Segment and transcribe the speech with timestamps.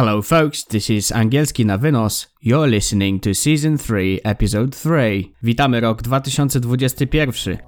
[0.00, 2.26] Hello, folks, this is Angielski na Wynos.
[2.42, 5.24] You're listening to Season 3, Episode 3.
[5.42, 7.58] Witamy rok 2021.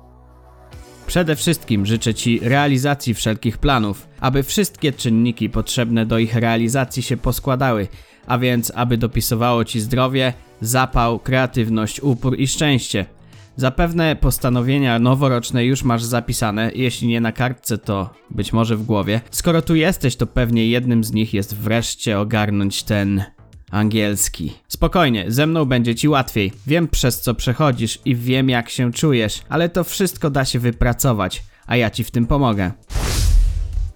[1.07, 7.17] Przede wszystkim życzę Ci realizacji wszelkich planów, aby wszystkie czynniki potrzebne do ich realizacji się
[7.17, 7.89] poskładały,
[8.27, 13.07] a więc aby dopisowało Ci zdrowie, zapał, kreatywność, upór i szczęście.
[13.57, 19.21] Zapewne postanowienia noworoczne już masz zapisane, jeśli nie na kartce, to być może w głowie.
[19.31, 23.25] Skoro tu jesteś, to pewnie jednym z nich jest wreszcie ogarnąć ten
[23.71, 24.53] angielski.
[24.69, 26.53] Spokojnie, ze mną będzie ci łatwiej.
[26.67, 31.43] Wiem przez co przechodzisz i wiem jak się czujesz, ale to wszystko da się wypracować,
[31.67, 32.73] a ja ci w tym pomogę.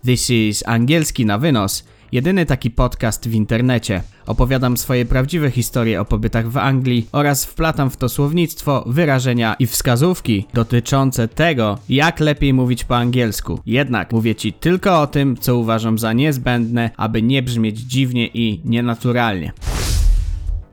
[0.07, 4.03] This is angielski na wynos Jedyny taki podcast w internecie.
[4.27, 9.67] Opowiadam swoje prawdziwe historie o pobytach w Anglii oraz wplatam w to słownictwo, wyrażenia i
[9.67, 13.61] wskazówki dotyczące tego, jak lepiej mówić po angielsku.
[13.67, 18.61] Jednak mówię Ci tylko o tym, co uważam za niezbędne, aby nie brzmieć dziwnie i
[18.65, 19.53] nienaturalnie.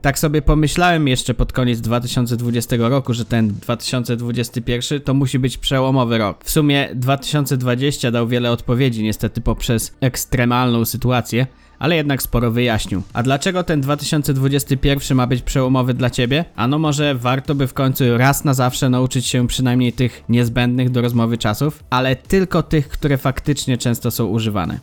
[0.04, 6.18] Tak sobie pomyślałem jeszcze pod koniec 2020 roku, że ten 2021 to musi być przełomowy
[6.18, 6.44] rok.
[6.44, 11.46] W sumie 2020 dał wiele odpowiedzi, niestety poprzez ekstremalną sytuację,
[11.78, 13.02] ale jednak sporo wyjaśnił.
[13.12, 16.44] A dlaczego ten 2021 ma być przełomowy dla ciebie?
[16.56, 21.00] Ano może warto by w końcu raz na zawsze nauczyć się przynajmniej tych niezbędnych do
[21.00, 24.80] rozmowy czasów, ale tylko tych, które faktycznie często są używane.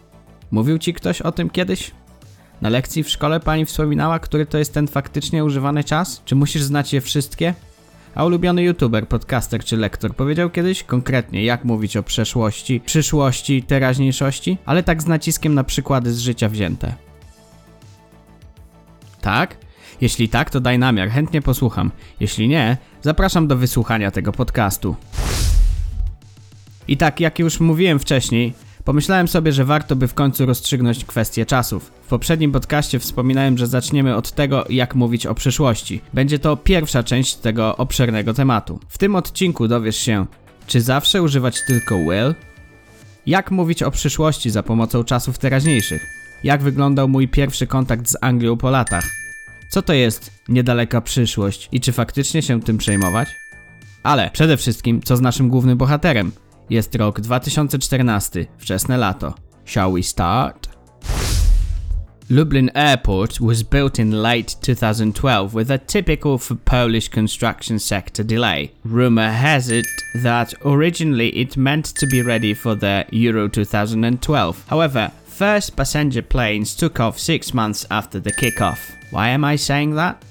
[0.51, 1.91] Mówił ci ktoś o tym kiedyś?
[2.61, 6.21] Na lekcji w szkole pani wspominała, który to jest ten faktycznie używany czas?
[6.25, 7.53] Czy musisz znać je wszystkie?
[8.15, 14.57] A ulubiony youtuber, podcaster czy lektor powiedział kiedyś konkretnie, jak mówić o przeszłości, przyszłości, teraźniejszości,
[14.65, 16.93] ale tak z naciskiem na przykłady z życia wzięte.
[19.21, 19.57] Tak?
[20.01, 21.91] Jeśli tak, to daj namiar, chętnie posłucham.
[22.19, 24.95] Jeśli nie, zapraszam do wysłuchania tego podcastu.
[26.87, 28.53] I tak, jak już mówiłem wcześniej,
[28.85, 31.91] Pomyślałem sobie, że warto by w końcu rozstrzygnąć kwestię czasów.
[32.03, 36.01] W poprzednim podcaście wspominałem, że zaczniemy od tego, jak mówić o przyszłości.
[36.13, 38.79] Będzie to pierwsza część tego obszernego tematu.
[38.87, 40.25] W tym odcinku dowiesz się,
[40.67, 42.35] czy zawsze używać tylko will?
[43.25, 46.01] Jak mówić o przyszłości za pomocą czasów teraźniejszych?
[46.43, 49.05] Jak wyglądał mój pierwszy kontakt z Anglią po latach?
[49.69, 53.29] Co to jest niedaleka przyszłość i czy faktycznie się tym przejmować?
[54.03, 56.31] Ale przede wszystkim, co z naszym głównym bohaterem?
[56.71, 59.33] Jest rok 2014, wczesne lato.
[59.65, 60.69] Shall we start?
[62.29, 68.71] Lublin Airport was built in late 2012 with a typical for Polish construction sector delay.
[68.85, 69.85] Rumor has it
[70.23, 74.63] that originally it meant to be ready for the Euro 2012.
[74.69, 78.79] However, first passenger planes took off six months after the kickoff.
[79.11, 80.23] Why am I saying that?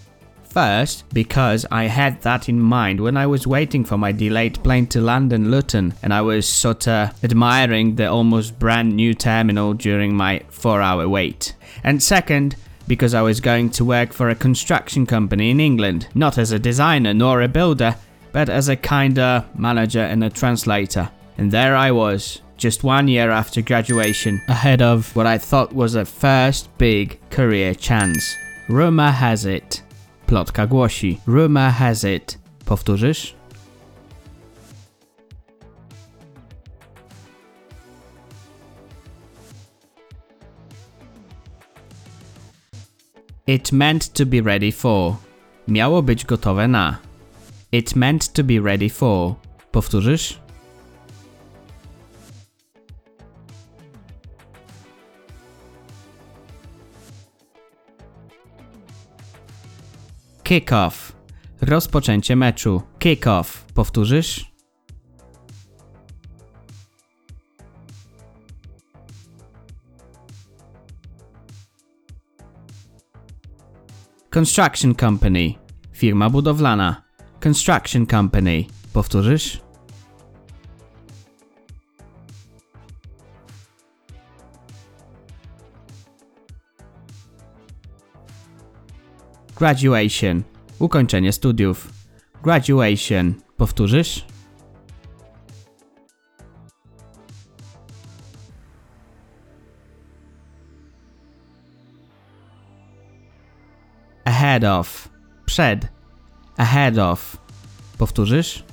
[0.50, 4.88] First, because I had that in mind when I was waiting for my delayed plane
[4.88, 10.12] to land in Luton and I was sorta admiring the almost brand new terminal during
[10.12, 11.54] my 4 hour wait.
[11.84, 12.56] And second,
[12.88, 16.58] because I was going to work for a construction company in England, not as a
[16.58, 17.94] designer nor a builder,
[18.32, 21.10] but as a kinda manager and a translator.
[21.38, 25.94] And there I was, just one year after graduation, ahead of what I thought was
[25.94, 28.34] a first big career chance.
[28.68, 29.82] Rumour has it
[30.30, 31.18] Plotka głosi.
[31.26, 32.38] Rumor has it.
[32.64, 33.34] Powtórzysz?
[43.46, 45.16] It meant to be ready for.
[45.68, 46.98] Miało być gotowe na.
[47.72, 49.34] It meant to be ready for.
[49.72, 50.38] Powtórzysz?
[60.50, 61.12] Kick-off.
[61.60, 62.82] Rozpoczęcie meczu.
[62.98, 63.64] Kick-off.
[63.74, 64.52] Powtórzysz?
[74.30, 75.54] Construction Company.
[75.92, 77.02] Firma budowlana.
[77.42, 78.64] Construction Company.
[78.92, 79.60] Powtórzysz?
[89.60, 90.42] Graduation.
[90.78, 91.92] Ukończenie studiów.
[92.42, 93.34] Graduation.
[93.56, 94.26] Powtórzysz?
[104.24, 105.08] Ahead of.
[105.46, 105.88] Przed.
[106.56, 107.36] Ahead of.
[107.98, 108.69] Powtórzysz?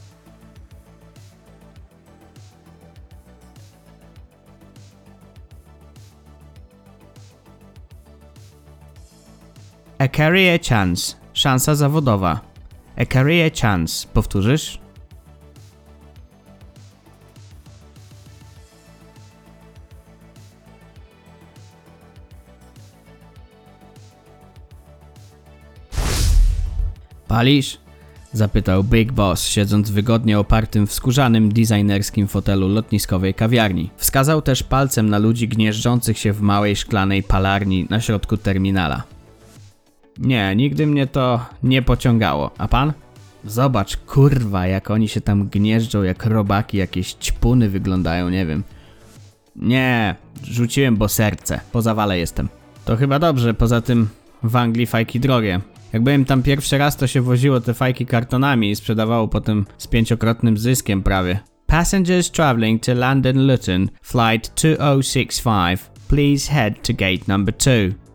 [9.99, 11.15] A career chance.
[11.33, 12.41] Szansa zawodowa.
[12.97, 14.07] A career chance.
[14.13, 14.79] Powtórzysz?
[27.27, 27.77] Palisz?
[28.33, 33.89] Zapytał Big Boss, siedząc wygodnie opartym w skórzanym designerskim fotelu lotniskowej kawiarni.
[33.97, 39.16] Wskazał też palcem na ludzi gnieżdżących się w małej szklanej palarni na środku terminala.
[40.19, 42.51] Nie, nigdy mnie to nie pociągało.
[42.57, 42.93] A pan?
[43.45, 48.63] Zobacz, kurwa, jak oni się tam gnieżdżą, jak robaki, jakieś ćpuny wyglądają, nie wiem.
[49.55, 51.59] Nie, rzuciłem, bo serce.
[51.71, 52.49] Po zawale jestem.
[52.85, 54.07] To chyba dobrze, poza tym
[54.43, 55.61] w Anglii fajki drogie.
[55.93, 59.87] Jak byłem tam pierwszy raz, to się woziło te fajki kartonami i sprzedawało potem z
[59.87, 61.39] pięciokrotnym zyskiem prawie.
[61.65, 68.06] Passengers traveling to London Luton, flight 2065, please head to gate number 2.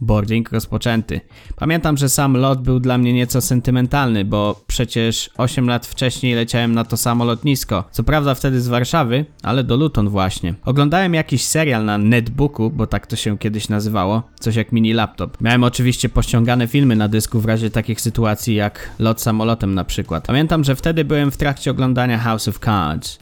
[0.00, 1.20] Boarding rozpoczęty.
[1.56, 6.74] Pamiętam, że sam lot był dla mnie nieco sentymentalny, bo przecież 8 lat wcześniej leciałem
[6.74, 7.84] na to samo lotnisko.
[7.90, 10.54] Co prawda wtedy z Warszawy, ale do Luton właśnie.
[10.64, 15.40] Oglądałem jakiś serial na netbooku, bo tak to się kiedyś nazywało, coś jak mini laptop.
[15.40, 20.26] Miałem oczywiście pościągane filmy na dysku w razie takich sytuacji jak lot samolotem na przykład.
[20.26, 23.18] Pamiętam, że wtedy byłem w trakcie oglądania House of Cards.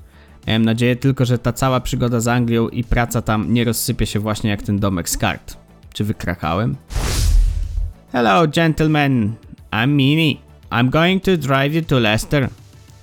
[0.47, 4.21] Miałem nadzieję tylko, że ta cała przygoda z Anglią i praca tam nie rozsypie się
[4.21, 5.63] właśnie jak ten domek z kart.
[5.94, 6.76] Czy wykrakałem?
[8.12, 9.35] Hello, gentlemen.
[9.73, 10.37] I'm Meanie.
[10.70, 12.49] I'm going to drive you to Leicester.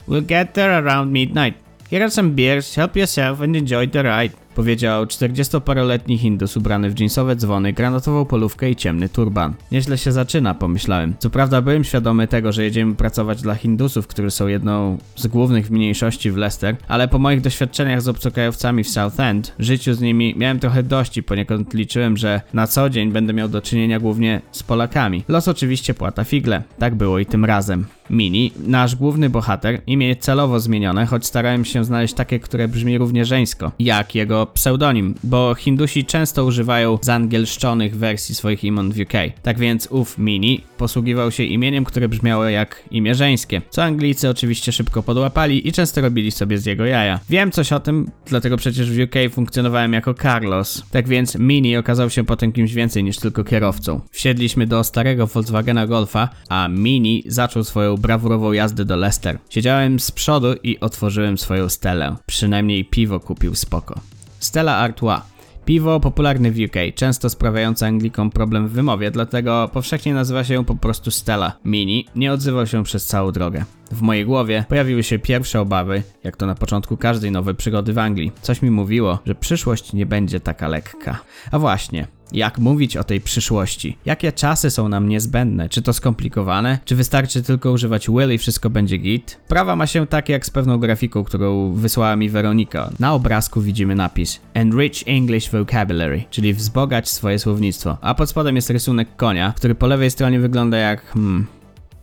[0.07, 1.53] We'll get there around midnight.
[1.89, 4.40] Here are some beers, help yourself and enjoy the ride.
[4.55, 9.53] Powiedział 40-paroletni Hindus ubrany w jeansowe dzwony, granatową polówkę i ciemny turban.
[9.71, 11.13] Nieźle się zaczyna, pomyślałem.
[11.19, 15.71] Co prawda byłem świadomy tego, że jedziemy pracować dla Hindusów, którzy są jedną z głównych
[15.71, 20.59] mniejszości w Leicester, ale po moich doświadczeniach z obcokrajowcami w Southend, życiu z nimi miałem
[20.59, 24.63] trochę dość i poniekąd liczyłem, że na co dzień będę miał do czynienia głównie z
[24.63, 25.23] Polakami.
[25.27, 26.63] Los oczywiście płata figle.
[26.79, 27.85] Tak było i tym razem.
[28.11, 33.25] Mini, nasz główny bohater, imię celowo zmienione, choć starałem się znaleźć takie, które brzmi równie
[33.25, 39.13] żeńsko, jak jego pseudonim, bo Hindusi często używają zangielszczonych wersji swoich imon w UK.
[39.43, 44.71] Tak więc ów Mini posługiwał się imieniem, które brzmiało jak imię żeńskie, co Anglicy oczywiście
[44.71, 47.19] szybko podłapali i często robili sobie z jego jaja.
[47.29, 50.83] Wiem coś o tym, dlatego przecież w UK funkcjonowałem jako Carlos.
[50.91, 54.01] Tak więc Mini okazał się potem kimś więcej niż tylko kierowcą.
[54.11, 59.37] Wsiedliśmy do starego Volkswagena Golfa, a Mini zaczął swoją brawurową jazdę do Leicester.
[59.49, 62.15] Siedziałem z przodu i otworzyłem swoją stelę.
[62.25, 63.99] Przynajmniej piwo kupił spoko.
[64.39, 65.21] Stella Artois.
[65.65, 70.65] Piwo popularne w UK, często sprawiające Anglikom problem w wymowie, dlatego powszechnie nazywa się ją
[70.65, 71.57] po prostu Stella.
[71.65, 73.65] Mini nie odzywał się przez całą drogę.
[73.91, 77.97] W mojej głowie pojawiły się pierwsze obawy, jak to na początku każdej nowej przygody w
[77.97, 78.31] Anglii.
[78.41, 81.19] Coś mi mówiło, że przyszłość nie będzie taka lekka.
[81.51, 83.97] A właśnie, jak mówić o tej przyszłości?
[84.05, 85.69] Jakie czasy są nam niezbędne?
[85.69, 86.79] Czy to skomplikowane?
[86.85, 89.39] Czy wystarczy tylko używać will i wszystko będzie git?
[89.47, 92.89] Prawa ma się tak jak z pewną grafiką, którą wysłała mi Weronika.
[92.99, 97.97] Na obrazku widzimy napis Enrich English Vocabulary, czyli wzbogać swoje słownictwo.
[98.01, 101.05] A pod spodem jest rysunek konia, który po lewej stronie wygląda jak...
[101.05, 101.60] hmm...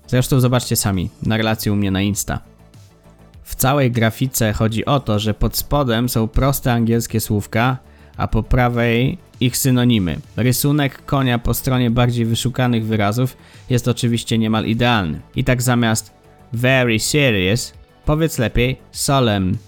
[0.08, 2.40] Zresztą zobaczcie sami, na relacji u mnie na Insta.
[3.42, 7.78] W całej grafice chodzi o to, że pod spodem są proste angielskie słówka,
[8.16, 10.20] a po prawej ich synonimy.
[10.36, 13.36] Rysunek konia po stronie bardziej wyszukanych wyrazów
[13.70, 15.20] jest oczywiście niemal idealny.
[15.36, 16.12] I tak zamiast
[16.52, 17.72] very serious,
[18.04, 19.58] powiedz lepiej solemn.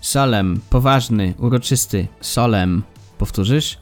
[0.00, 2.82] Solemn, poważny, uroczysty, solemn.
[3.18, 3.78] Powtórzysz?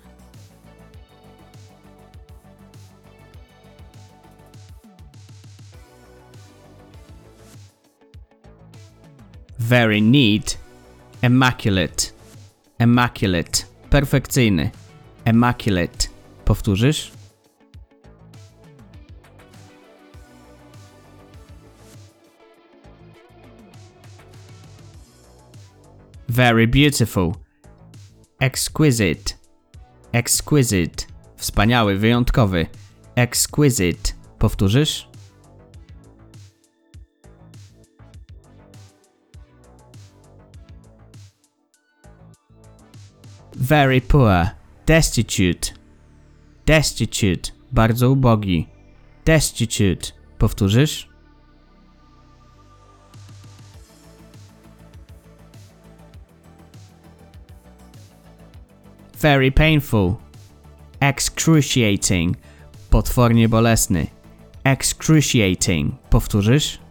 [9.69, 10.59] Very neat,
[11.23, 12.13] immaculate,
[12.81, 14.71] immaculate, perfekcyjny,
[15.27, 16.09] immaculate.
[16.45, 17.13] Powtórzysz?
[26.29, 27.35] Very beautiful,
[28.41, 29.35] exquisite,
[30.13, 31.05] exquisite,
[31.37, 32.67] wspaniały, wyjątkowy,
[33.17, 34.13] exquisite.
[34.39, 35.08] Powtórzysz?
[43.69, 44.53] Very poor,
[44.87, 45.75] destitute,
[46.65, 48.67] destitute, bardzo ubogi,
[49.25, 50.13] destitute.
[50.39, 51.09] Powtórzysz?
[59.21, 60.17] Very painful,
[61.01, 62.37] excruciating,
[62.91, 64.07] potwornie bolesny,
[64.65, 65.95] excruciating.
[66.11, 66.88] Powtórzysz?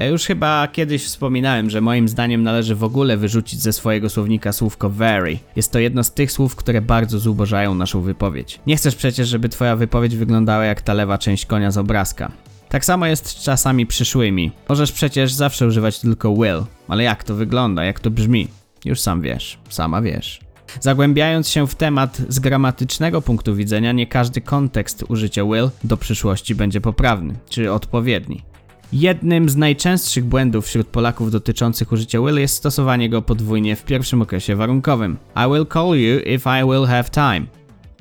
[0.00, 4.52] Ja już chyba kiedyś wspominałem, że moim zdaniem należy w ogóle wyrzucić ze swojego słownika
[4.52, 5.38] słówko very.
[5.56, 8.60] Jest to jedno z tych słów, które bardzo zubożają naszą wypowiedź.
[8.66, 12.32] Nie chcesz przecież, żeby twoja wypowiedź wyglądała jak ta lewa część konia z obrazka.
[12.68, 14.52] Tak samo jest z czasami przyszłymi.
[14.68, 18.48] Możesz przecież zawsze używać tylko will, ale jak to wygląda, jak to brzmi?
[18.84, 20.40] Już sam wiesz, sama wiesz.
[20.80, 26.54] Zagłębiając się w temat z gramatycznego punktu widzenia, nie każdy kontekst użycia will do przyszłości
[26.54, 28.49] będzie poprawny czy odpowiedni.
[28.92, 34.22] Jednym z najczęstszych błędów wśród Polaków dotyczących użycia will jest stosowanie go podwójnie w pierwszym
[34.22, 35.16] okresie warunkowym.
[35.36, 37.46] I will call you if I will have time.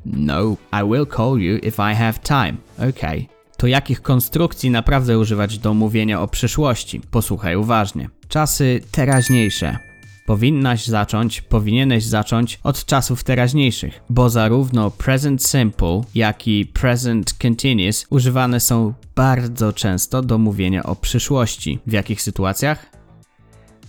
[0.05, 2.53] No, I will call you if I have time.
[2.89, 3.25] Okay.
[3.57, 7.01] To jakich konstrukcji naprawdę używać do mówienia o przyszłości?
[7.11, 8.09] Posłuchaj uważnie.
[8.27, 9.88] Czasy teraźniejsze.
[10.29, 18.05] Powinnaś zacząć, powinieneś zacząć od czasów teraźniejszych, bo zarówno present simple, jak i present continuous
[18.09, 21.79] używane są bardzo często do mówienia o przyszłości.
[21.87, 22.85] W jakich sytuacjach?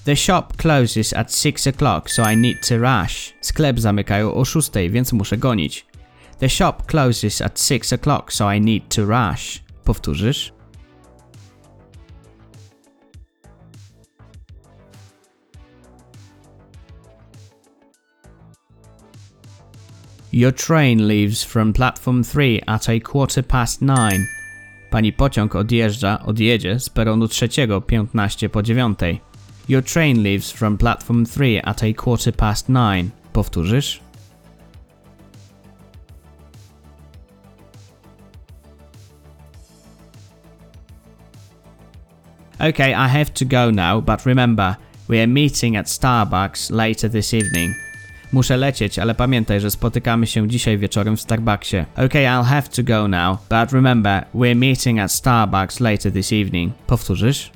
[0.04, 3.34] The shop closes at 6 o'clock, so I need to rush.
[3.40, 5.86] Sklep zamykają o 6, więc muszę gonić.
[6.38, 9.62] The shop closes at 6 o'clock, so I need to rush.
[9.84, 10.59] Powtórzysz?
[20.32, 24.28] Your train leaves from platform 3 at a quarter past 9.
[24.90, 28.98] Pani pociąg odjeżdża, odjedzie z peronu trzeciego 15 po 9.
[29.68, 33.10] Your train leaves from platform 3 at a quarter past 9.
[33.32, 34.00] Powtórzysz?
[42.60, 44.76] Okay, I have to go now, but remember,
[45.08, 47.89] we are meeting at Starbucks later this evening.
[48.32, 51.76] Muszę lecieć, ale pamiętaj, że spotykamy się dzisiaj wieczorem w Starbucksie.
[51.96, 56.74] Okay, I'll have to go now, but remember, we're meeting at Starbucks later this evening.
[56.86, 57.50] Powtórzysz?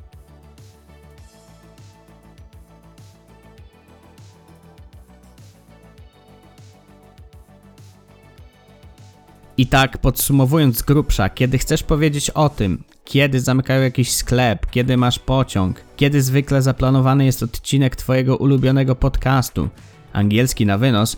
[9.56, 14.96] I tak podsumowując z grubsza, kiedy chcesz powiedzieć o tym, kiedy zamykają jakiś sklep, kiedy
[14.96, 19.68] masz pociąg, kiedy zwykle zaplanowany jest odcinek Twojego ulubionego podcastu,
[20.14, 21.16] Angielski na wynos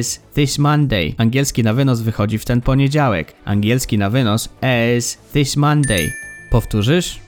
[0.00, 1.14] is this Monday.
[1.18, 3.34] Angielski na wynos wychodzi w ten poniedziałek.
[3.44, 4.48] Angielski na wynos
[4.98, 6.12] is this Monday.
[6.50, 7.20] Powtórzysz?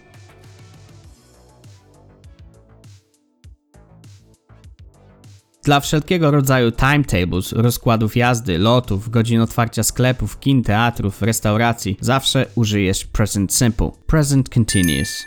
[5.64, 13.04] Dla wszelkiego rodzaju timetables, rozkładów jazdy, lotów, godzin otwarcia sklepów, kin, teatrów, restauracji, zawsze użyjesz
[13.04, 13.90] present simple.
[14.06, 15.24] Present continuous.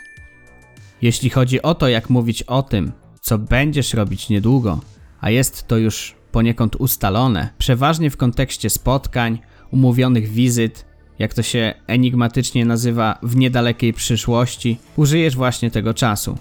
[1.01, 4.79] Jeśli chodzi o to, jak mówić o tym, co będziesz robić niedługo,
[5.24, 9.39] a jest to już poniekąd ustalone, przeważnie w kontekście spotkań,
[9.72, 10.86] umówionych wizyt,
[11.20, 16.38] jak to się enigmatycznie nazywa w niedalekiej przyszłości, użyjesz właśnie tego czasu.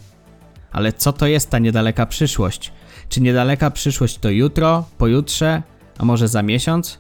[0.73, 2.73] Ale co to jest ta niedaleka przyszłość?
[3.09, 5.63] Czy niedaleka przyszłość to jutro, pojutrze,
[5.99, 6.99] a może za miesiąc?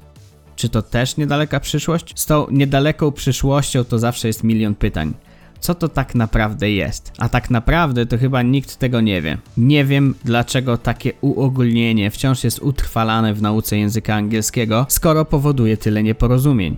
[0.56, 2.12] Czy to też niedaleka przyszłość?
[2.20, 5.14] Z tą niedaleką przyszłością to zawsze jest milion pytań
[5.62, 7.12] co to tak naprawdę jest.
[7.18, 9.38] A tak naprawdę to chyba nikt tego nie wie.
[9.56, 16.02] Nie wiem, dlaczego takie uogólnienie wciąż jest utrwalane w nauce języka angielskiego, skoro powoduje tyle
[16.02, 16.76] nieporozumień.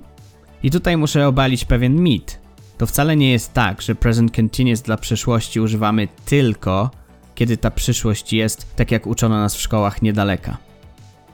[0.62, 2.38] I tutaj muszę obalić pewien mit.
[2.79, 6.91] To wcale nie jest tak, że present continuous dla przyszłości używamy tylko,
[7.35, 10.59] kiedy ta przyszłość jest, tak jak uczono nas w szkołach, niedaleka.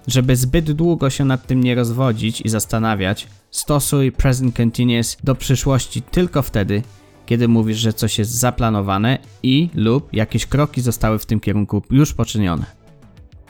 [0.06, 6.02] Żeby zbyt długo się nad tym nie rozwodzić i zastanawiać, stosuj present continuous do przyszłości
[6.02, 6.82] tylko wtedy,
[7.30, 12.14] kiedy mówisz, że coś jest zaplanowane i lub jakieś kroki zostały w tym kierunku już
[12.14, 12.64] poczynione.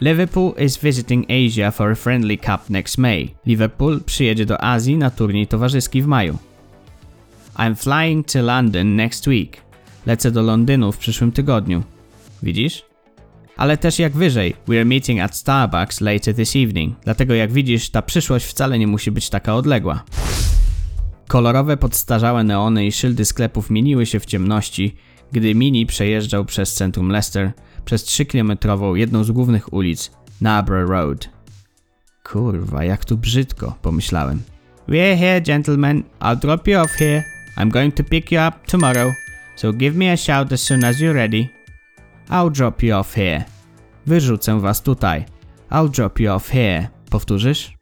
[0.01, 3.35] Liverpool is visiting Asia for a friendly cup next May.
[3.47, 6.39] Liverpool przyjedzie do Azji na turniej towarzyski w maju.
[7.57, 9.57] I'm flying to London next week.
[10.07, 11.83] Lecę do Londynu w przyszłym tygodniu.
[12.43, 12.85] Widzisz?
[13.57, 16.97] Ale też jak wyżej, we're meeting at Starbucks later this evening.
[17.05, 20.05] Dlatego jak widzisz, ta przyszłość wcale nie musi być taka odległa.
[21.31, 24.97] Kolorowe podstarzałe neony i szyldy sklepów mieniły się w ciemności,
[25.33, 27.53] gdy Mini przejeżdżał przez centrum Leicester,
[27.85, 30.11] przez 3-kilometrową jedną z głównych ulic,
[30.41, 31.29] Narborough Road.
[32.25, 34.43] Kurwa, jak tu brzydko, pomyślałem.
[34.89, 36.03] We're here, gentlemen.
[36.21, 37.25] I'll drop you off here.
[37.57, 39.13] I'm going to pick you up tomorrow,
[39.57, 41.49] so give me a shout as soon as you're ready.
[42.29, 43.45] I'll drop you off here.
[44.07, 45.25] Wyrzucę was tutaj.
[45.71, 46.89] I'll drop you off here.
[47.11, 47.80] Powtórzysz?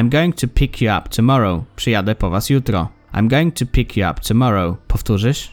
[0.00, 1.64] I'm going to pick you up tomorrow.
[1.76, 2.88] Przyjadę po was jutro.
[3.12, 4.78] I'm going to pick you up tomorrow.
[4.88, 5.48] Powtórzysz?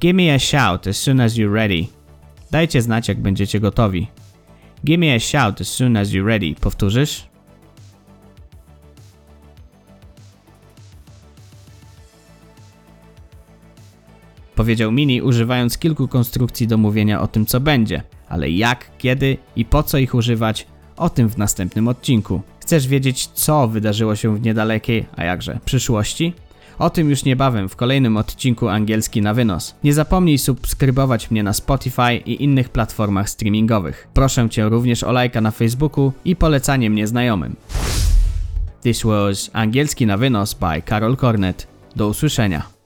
[0.00, 1.88] Give me a shout as soon as you're ready.
[2.50, 4.08] Dajcie znać, jak będziecie gotowi.
[4.84, 6.54] Give me a shout as soon as you're ready.
[6.54, 7.29] Powtórzysz?
[14.60, 18.02] Powiedział Mini, używając kilku konstrukcji do mówienia o tym, co będzie.
[18.28, 22.40] Ale jak, kiedy i po co ich używać, O tym w następnym odcinku.
[22.60, 26.34] Chcesz wiedzieć, co wydarzyło się w niedalekiej, a jakże przyszłości?
[26.78, 29.74] O tym już niebawem w kolejnym odcinku Angielski na wynos.
[29.84, 34.08] Nie zapomnij subskrybować mnie na Spotify i innych platformach streamingowych.
[34.14, 37.56] Proszę Cię również o lajka na Facebooku i polecanie mnie znajomym.
[38.82, 41.66] This was Angielski na wynos by Karol Kornet.
[41.96, 42.79] Do usłyszenia.